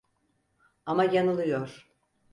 Ama 0.85 1.03
yanılıyor. 1.03 1.87